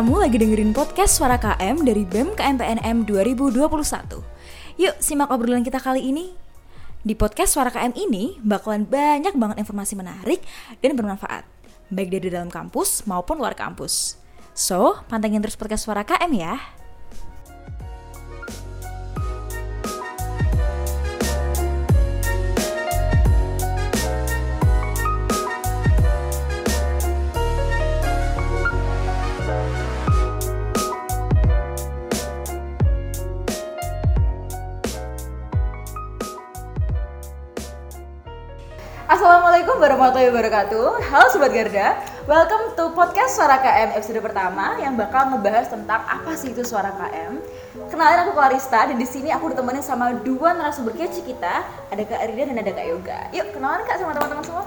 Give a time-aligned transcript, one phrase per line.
[0.00, 3.68] Kamu lagi dengerin podcast Suara KM dari BEM KMPNM 2021.
[4.80, 6.32] Yuk simak obrolan kita kali ini.
[7.04, 10.40] Di podcast Suara KM ini bakalan banyak banget informasi menarik
[10.80, 11.44] dan bermanfaat,
[11.92, 14.16] baik dari dalam kampus maupun luar kampus.
[14.56, 16.79] So, pantengin terus podcast Suara KM ya.
[39.50, 40.86] Assalamualaikum warahmatullahi wabarakatuh.
[41.10, 41.98] Halo Sobat Garda.
[42.30, 46.94] Welcome to podcast Suara KM episode pertama Yang bakal ngebahas tentang apa sih itu Suara
[46.94, 47.42] KM
[47.90, 52.30] Kenalin aku Clarista Dan di sini aku ditemenin sama dua narasumber kece kita Ada Kak
[52.30, 53.18] Rida dan ada Kak Yoga.
[53.34, 54.64] Yuk kenalan Kak sama teman-teman semua.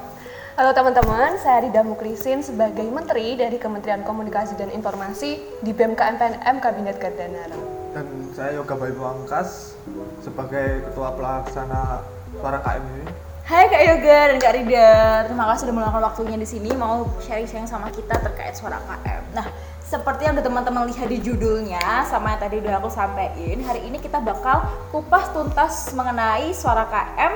[0.60, 6.60] Halo teman-teman, saya Rida Muklisin sebagai Menteri dari Kementerian Komunikasi dan Informasi di BEM KMPNM
[6.60, 7.56] Kabinet Gardanara.
[7.96, 8.04] dan
[8.36, 9.80] saya Yoga Bayu Angkas
[10.20, 12.04] sebagai ketua pelaksana
[12.36, 13.33] suara KM ini.
[13.44, 14.92] Hai Kak Yoga dan Kak Rida,
[15.28, 19.36] terima kasih sudah meluangkan waktunya di sini mau sharing-sharing sama kita terkait suara KM.
[19.36, 19.52] Nah,
[19.84, 24.00] seperti yang udah teman-teman lihat di judulnya sama yang tadi udah aku sampaikan, hari ini
[24.00, 24.64] kita bakal
[24.96, 27.34] kupas tuntas mengenai suara KM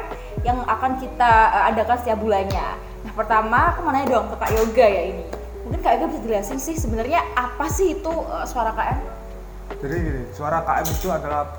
[0.47, 2.67] yang akan kita eh, adakan setiap bulannya.
[3.03, 5.27] Nah, pertama aku mau nanya dong ke Kak Yoga ya ini.
[5.67, 8.99] Mungkin Kak Yoga bisa jelasin sih sebenarnya apa sih itu eh, suara KM?
[9.83, 11.51] Jadi gini, suara KM itu adalah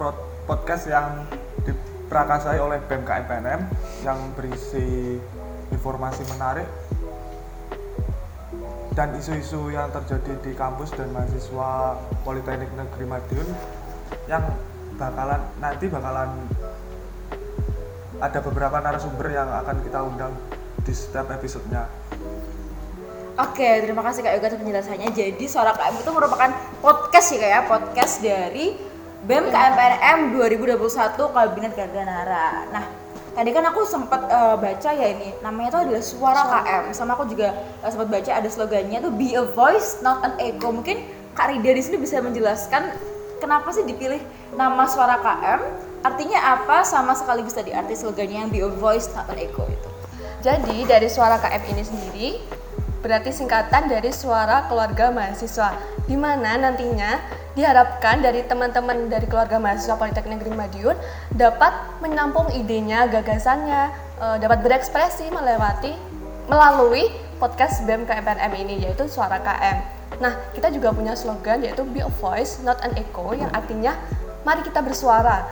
[0.48, 1.28] podcast yang
[2.09, 3.69] diperakasai oleh BEM KMPNM
[4.01, 5.20] yang berisi
[5.69, 6.65] informasi menarik
[8.97, 13.48] dan isu-isu yang terjadi di kampus dan mahasiswa Politeknik Negeri Madiun
[14.25, 14.41] yang
[14.97, 16.32] bakalan nanti bakalan
[18.25, 20.32] ada beberapa narasumber yang akan kita undang
[20.88, 21.93] di setiap episodenya.
[23.37, 25.12] Oke, terima kasih Kak Yoga atas penjelasannya.
[25.12, 28.88] Jadi Suara KM itu merupakan podcast ya Kak ya, podcast dari
[29.27, 30.79] BEM KMPNM 2021
[31.34, 32.71] Kabinet Gardanara.
[32.71, 32.84] Nah,
[33.34, 36.95] tadi kan aku sempat eh, baca ya ini, namanya itu adalah Suara KM.
[36.95, 37.51] Sama aku juga
[37.83, 40.71] eh, sempat baca ada slogannya tuh Be a Voice, Not an Echo.
[40.71, 41.03] Mungkin
[41.34, 42.95] Kak Rida di sini bisa menjelaskan
[43.43, 44.23] kenapa sih dipilih
[44.55, 45.61] nama Suara KM?
[46.06, 46.87] Artinya apa?
[46.87, 49.91] Sama sekaligus tadi arti slogannya yang Be a Voice, Not an Echo itu.
[50.47, 52.29] Jadi dari suara KM ini sendiri
[53.03, 55.75] berarti singkatan dari suara keluarga mahasiswa
[56.06, 57.19] di mana nantinya
[57.58, 60.96] diharapkan dari teman-teman dari keluarga mahasiswa Politeknik Negeri Madiun
[61.34, 63.82] dapat menampung idenya, gagasannya,
[64.22, 65.91] eh, dapat berekspresi melewati
[66.46, 67.10] melalui
[67.42, 69.76] podcast BEM KMPNM ini yaitu suara KM.
[70.22, 73.98] Nah, kita juga punya slogan yaitu be a voice not an echo yang artinya
[74.46, 75.44] mari kita bersuara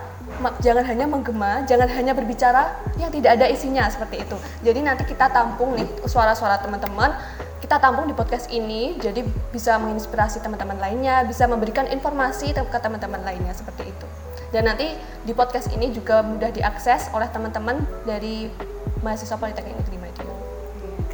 [0.58, 4.36] jangan hanya menggema, jangan hanya berbicara yang tidak ada isinya seperti itu.
[4.66, 7.14] Jadi nanti kita tampung nih suara-suara teman-teman,
[7.56, 13.24] kita tampung di podcast ini, jadi bisa menginspirasi teman-teman lainnya, bisa memberikan informasi ke teman-teman
[13.24, 14.06] lainnya seperti itu.
[14.52, 14.92] Dan nanti
[15.24, 18.52] di podcast ini juga mudah diakses oleh teman-teman dari
[19.00, 19.95] mahasiswa Politeknik Negeri.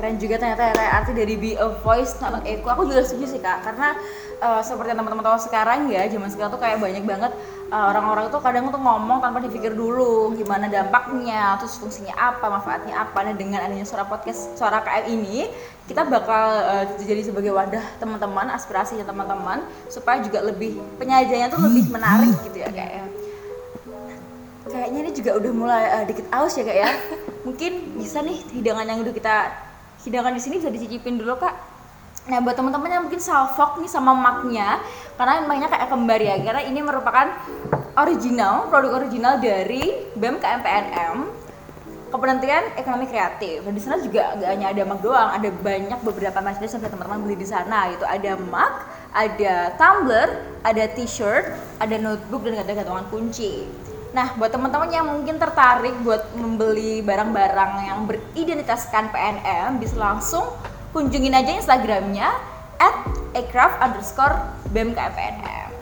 [0.02, 2.66] Keren juga ternyata ya arti dari be a voice not an echo.
[2.74, 3.62] Aku juga setuju sih kak.
[3.62, 3.94] Karena
[4.42, 7.30] uh, seperti teman-teman tahu sekarang ya zaman sekarang tuh kayak banyak banget
[7.70, 12.98] uh, orang-orang tuh kadang tuh ngomong tanpa dipikir dulu gimana dampaknya terus fungsinya apa manfaatnya
[12.98, 13.14] apa.
[13.22, 15.46] Nah dengan adanya suara podcast suara KM ini
[15.86, 21.94] kita bakal uh, jadi sebagai wadah teman-teman aspirasinya teman-teman supaya juga lebih penyajiannya tuh lebih
[21.94, 23.06] menarik gitu ya kayak
[24.62, 26.90] Kayaknya ini juga udah mulai eh, dikit aus ya kak ya.
[27.46, 29.36] Mungkin bisa nih hidangan yang udah kita
[30.02, 31.54] hidangan di sini bisa dicicipin dulu kak.
[32.22, 34.78] Nah buat teman-teman yang mungkin salfok nih sama maknya,
[35.18, 37.34] karena maknya kayak kembar ya, karena ini merupakan
[37.98, 41.16] original, produk original dari BEM KMPNM,
[42.14, 43.66] Kementerian Ekonomi Kreatif.
[43.66, 47.18] Dan di sana juga nggak hanya ada mak doang, ada banyak beberapa macam yang teman-teman
[47.26, 47.90] beli di sana.
[47.90, 48.72] Itu ada mak,
[49.10, 50.28] ada tumbler,
[50.62, 53.66] ada t-shirt, ada notebook dan ada gantungan kunci.
[54.12, 60.44] Nah, buat teman-teman yang mungkin tertarik buat membeli barang-barang yang beridentitaskan PNM, bisa langsung
[60.92, 62.28] kunjungin aja Instagramnya
[62.76, 62.94] at
[63.32, 64.36] aircraft underscore
[64.76, 65.72] bmkpnm.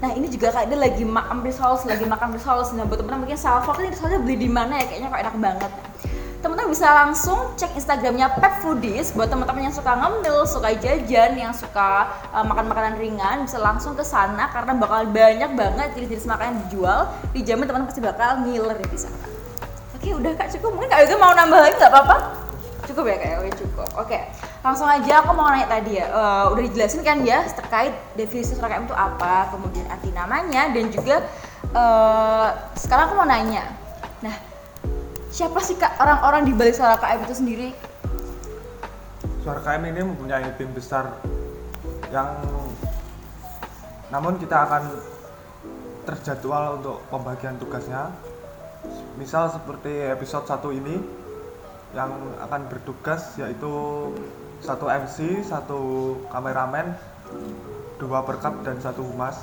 [0.00, 2.64] Nah ini juga kak dia lagi makan risol, lagi makan risol.
[2.72, 4.84] Nah buat teman-teman mungkin salfok ini risolnya beli di mana ya?
[4.88, 5.72] Kayaknya kok enak banget.
[6.40, 11.52] Teman-teman bisa langsung cek Instagramnya Pet Foodies buat teman-teman yang suka ngemil, suka jajan, yang
[11.52, 16.64] suka uh, makan makanan ringan bisa langsung ke sana karena bakal banyak banget jenis-jenis makanan
[16.64, 17.12] dijual.
[17.36, 19.20] Dijamin teman-teman pasti bakal ngiler di sana.
[19.92, 20.80] Oke udah kak cukup.
[20.80, 22.16] Mungkin kak Yoga mau nambah lagi nggak apa-apa?
[22.88, 23.88] Cukup ya kak Yoga cukup.
[24.00, 24.18] Oke
[24.64, 26.08] langsung aja aku mau nanya tadi ya.
[26.08, 30.88] Eh, udah dijelasin kan ya terkait definisi suara KM itu apa, kemudian arti namanya dan
[30.88, 31.20] juga
[31.68, 32.48] eh,
[32.80, 33.76] sekarang aku mau nanya.
[34.24, 34.49] Nah
[35.30, 37.68] siapa sih kak orang-orang di balik suara KM itu sendiri?
[39.46, 41.14] Suara KM ini mempunyai tim besar
[42.10, 42.34] yang
[44.10, 44.90] namun kita akan
[46.02, 48.10] terjadwal untuk pembagian tugasnya
[49.14, 50.98] misal seperti episode 1 ini
[51.94, 52.10] yang
[52.42, 53.70] akan bertugas yaitu
[54.60, 55.80] satu MC, satu
[56.28, 56.92] kameramen,
[57.96, 59.38] dua perkap dan satu humas.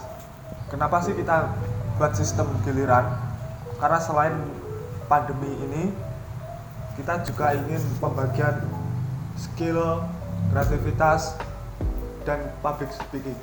[0.67, 1.47] Kenapa sih kita
[1.95, 3.07] buat sistem giliran?
[3.81, 4.35] Karena selain
[5.07, 5.83] pandemi ini,
[6.99, 8.63] kita juga ingin pembagian
[9.39, 10.03] skill,
[10.51, 11.39] kreativitas,
[12.27, 13.39] dan public speaking.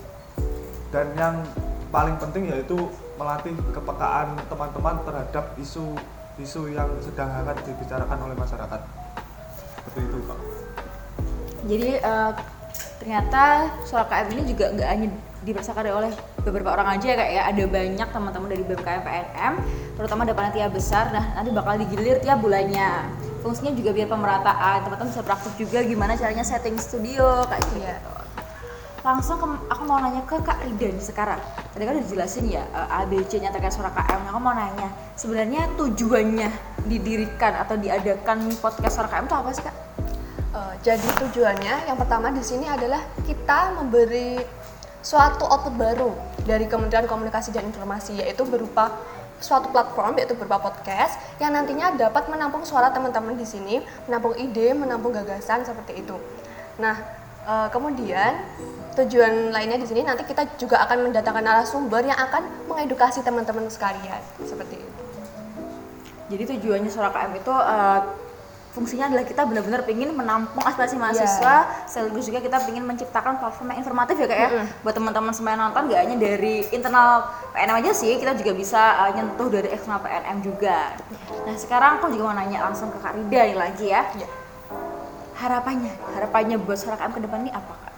[0.93, 1.43] Dan yang
[1.89, 2.77] paling penting yaitu
[3.17, 5.97] melatih kepekaan teman-teman terhadap isu
[6.35, 8.81] isu yang sedang hangat dibicarakan oleh masyarakat.
[9.79, 10.39] Seperti itu, Pak.
[11.65, 12.31] Jadi eh,
[13.05, 15.09] ternyata suara KM ini juga nggak hanya
[15.45, 19.53] dirasakan oleh beberapa orang aja ya kak ya ada banyak teman-teman dari BMKM PNM
[20.01, 21.13] terutama ada panitia besar.
[21.13, 23.13] Nah nanti bakal digilir tiap bulannya.
[23.45, 28.15] Fungsinya juga biar pemerataan teman-teman bisa praktik juga gimana caranya setting studio kayak gitu.
[29.05, 31.37] Langsung ke, aku mau nanya ke Kak Rida nih sekarang.
[31.77, 34.89] Tadi kan udah dijelasin ya eh, ABC nya terkait suara KM Nah, aku mau nanya
[35.13, 36.49] sebenarnya tujuannya
[36.89, 39.77] didirikan atau diadakan podcast suara KM itu apa sih kak?
[40.55, 44.39] Eh, jadi tujuannya yang pertama di sini adalah kita memberi
[45.03, 46.15] suatu output baru
[46.47, 48.95] dari Kementerian Komunikasi dan Informasi yaitu berupa
[49.43, 54.71] suatu platform yaitu berupa podcast yang nantinya dapat menampung suara teman-teman di sini, menampung ide,
[54.79, 56.15] menampung gagasan seperti itu.
[56.79, 57.03] Nah,
[57.51, 58.39] eh, kemudian
[58.95, 64.23] tujuan lainnya di sini nanti kita juga akan mendatangkan narasumber yang akan mengedukasi teman-teman sekalian
[64.47, 65.03] seperti itu.
[66.31, 68.01] Jadi tujuannya suara KM itu eh,
[68.75, 73.87] fungsinya adalah kita benar-benar ingin menampung aspirasi mahasiswa, sekaligus juga kita ingin menciptakan platform yang
[73.87, 74.49] informatif ya kak ya,
[74.83, 78.83] buat teman-teman semua yang nonton gak hanya dari internal PNM aja sih, kita juga bisa
[79.07, 80.91] eh, nyentuh dari eksternal PNM juga.
[81.47, 84.03] Nah sekarang aku juga mau nanya langsung ke Kak Rida nih lagi ya.
[84.19, 84.29] Ya.
[85.39, 87.95] Harapannya, harapannya buat suara KM ke depan ini apa kak?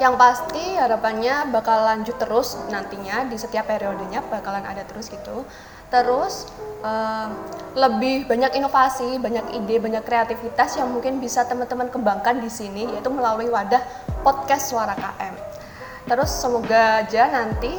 [0.00, 5.46] Yang pasti harapannya bakal lanjut terus nantinya di setiap periodenya bakalan ada terus gitu.
[5.90, 6.48] Terus
[6.86, 7.28] eh,
[7.74, 13.10] lebih banyak inovasi, banyak ide, banyak kreativitas yang mungkin bisa teman-teman kembangkan di sini yaitu
[13.10, 13.82] melalui wadah
[14.26, 15.34] podcast Suara KM.
[16.10, 17.70] Terus semoga aja nanti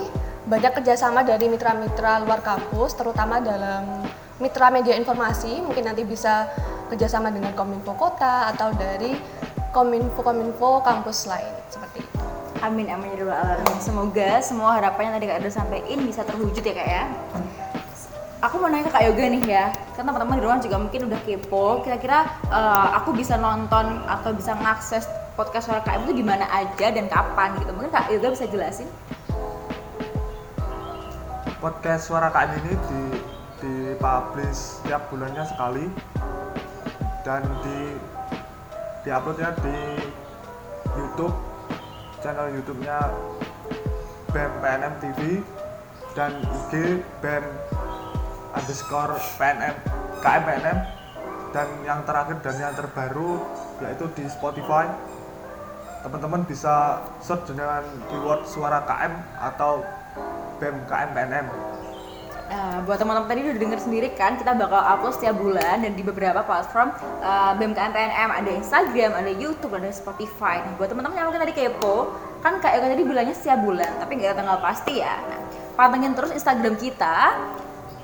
[0.48, 4.04] banyak kerjasama dari mitra-mitra luar kampus, terutama dalam
[4.40, 6.50] mitra media informasi, mungkin nanti bisa
[6.90, 9.16] kerjasama dengan Kominfo Kota atau dari
[9.72, 12.20] Kominfo-Kominfo kampus lain seperti itu.
[12.60, 13.80] Amin amin ya alamin.
[13.80, 17.04] Semoga semua harapannya tadi kak udah sampein bisa terwujud ya kak ya.
[18.42, 21.22] Aku mau nanya ke Kak Yoga nih ya, kan teman-teman di rumah juga mungkin udah
[21.22, 21.86] kepo.
[21.86, 25.06] Kira-kira eh, aku bisa nonton atau bisa mengakses
[25.38, 27.70] podcast suara KM itu di mana aja dan kapan gitu?
[27.70, 28.90] Mungkin Kak Yoga bisa jelasin?
[31.62, 33.02] podcast suara KM ini di
[33.62, 35.86] dipublish setiap bulannya sekali
[37.22, 37.94] dan di
[39.06, 39.78] diuploadnya di
[40.98, 41.38] YouTube
[42.26, 42.98] channel YouTube-nya
[44.34, 45.20] BEM PNM TV
[46.18, 47.46] dan IG BEM
[48.62, 49.76] underscore PNM
[50.22, 50.78] KM PNM
[51.52, 53.42] dan yang terakhir dan yang terbaru
[53.82, 54.88] yaitu di Spotify
[56.02, 59.82] teman-teman bisa search dengan keyword suara KM atau
[60.62, 61.48] BEM KM PNM
[62.52, 66.04] Nah, buat teman-teman tadi udah denger sendiri kan, kita bakal upload setiap bulan dan di
[66.04, 66.92] beberapa platform
[67.24, 70.60] uh, BMKM PNM, ada Instagram, ada YouTube, ada Spotify.
[70.60, 72.12] Nah, buat teman-teman yang mungkin tadi kepo,
[72.44, 75.16] kan Yoga tadi bilangnya setiap bulan, tapi nggak ada tanggal pasti ya.
[75.32, 75.40] Nah,
[75.80, 77.40] pantengin terus Instagram kita,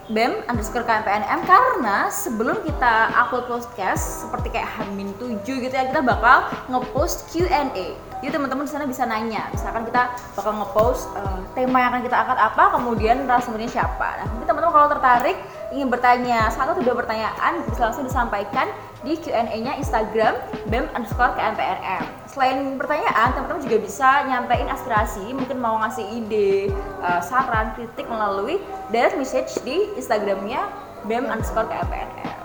[0.07, 5.99] BEM underscore KMPNM karena sebelum kita upload podcast seperti kayak Hamin 7 gitu ya kita
[5.99, 11.77] bakal ngepost Q&A jadi teman-teman di sana bisa nanya misalkan kita bakal ngepost eh, tema
[11.85, 14.07] yang akan kita angkat apa kemudian narasumbernya siapa.
[14.17, 15.37] Nah mungkin teman-teman kalau tertarik
[15.69, 18.73] ingin bertanya satu atau dua pertanyaan bisa langsung disampaikan
[19.07, 20.35] di Q&A nya Instagram
[20.67, 26.67] BEM underscore KMPNM selain pertanyaan teman-teman juga bisa nyampein aspirasi mungkin mau ngasih ide
[27.01, 28.59] eh, saran kritik melalui
[28.91, 30.67] direct message di Instagramnya
[31.07, 32.37] BEM underscore KMPNM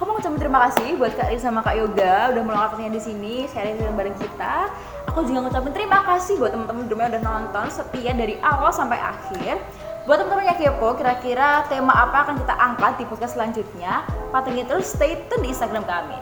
[0.00, 3.44] aku mau ngucapin terima kasih buat Kak Rin sama Kak Yoga udah meluangkan di sini
[3.52, 4.72] sharing bareng kita.
[5.12, 9.60] Aku juga ngucapin terima kasih buat teman-teman yang udah nonton setia dari awal sampai akhir.
[10.08, 14.00] Buat teman-teman yang kepo, kira-kira tema apa akan kita angkat di podcast selanjutnya?
[14.30, 16.18] Pantengin terus stay tune di Instagram kami.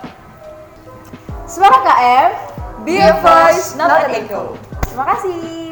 [1.45, 2.31] Suara KM,
[2.89, 4.57] be a voice, not an echo.
[4.89, 5.68] Terima kasih.